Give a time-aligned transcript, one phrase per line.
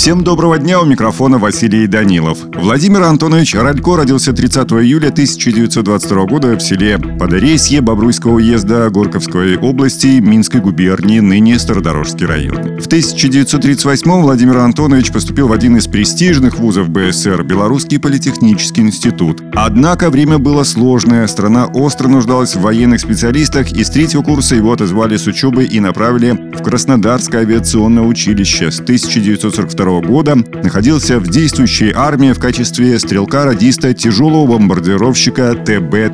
[0.00, 2.38] Всем доброго дня, у микрофона Василий Данилов.
[2.54, 10.06] Владимир Антонович Радько родился 30 июля 1922 года в селе Подоресье Бобруйского уезда Горковской области
[10.20, 12.80] Минской губернии, ныне Стародорожский район.
[12.80, 19.42] В 1938 Владимир Антонович поступил в один из престижных вузов БССР– Белорусский политехнический институт.
[19.52, 24.72] Однако время было сложное, страна остро нуждалась в военных специалистах, и с третьего курса его
[24.72, 28.70] отозвали с учебы и направили в Краснодарское авиационное училище.
[28.70, 35.54] С 1942 года находился в действующей армии в качестве стрелка-радиста тяжелого бомбардировщика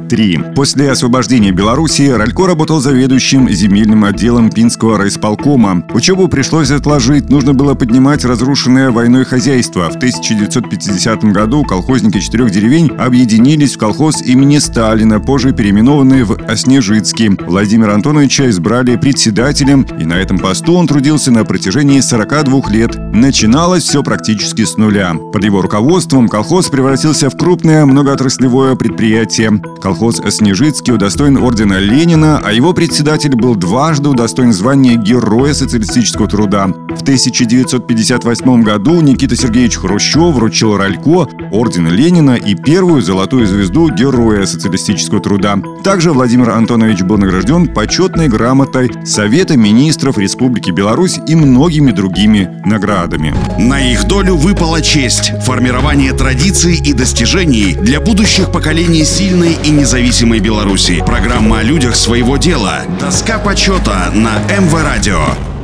[0.07, 0.55] ТБ-3.
[0.55, 5.85] После освобождения Беларуси Ралько работал заведующим земельным отделом Пинского райисполкома.
[5.93, 9.91] Учебу пришлось отложить, нужно было поднимать разрушенное войной хозяйство.
[9.91, 17.31] В 1950 году колхозники четырех деревень объединились в колхоз имени Сталина, позже переименованный в Оснежицкий.
[17.47, 22.97] Владимира Антоновича избрали председателем, и на этом посту он трудился на протяжении 42 лет.
[23.13, 25.15] Начинал Начиналось все практически с нуля.
[25.33, 29.63] Под его руководством колхоз превратился в крупное многоотраслевое предприятие.
[29.99, 36.69] Колхоз Снежицкий удостоен ордена Ленина, а его председатель был дважды удостоен звания Героя социалистического труда.
[36.97, 44.47] В 1958 году Никита Сергеевич Хрущев вручил Ралько орден Ленина и первую золотую звезду Героя
[44.47, 45.59] социалистического труда.
[45.85, 53.35] Также Владимир Антонович был награжден почетной грамотой Совета министров Республики Беларусь и многими другими наградами.
[53.59, 60.41] На их долю выпала честь– формирование традиций и достижений для будущих поколений сильной и независимой
[60.41, 61.05] Беларуси.
[61.07, 62.81] Программа о людях своего дела.
[62.99, 65.56] Доска почета на МВ Радио.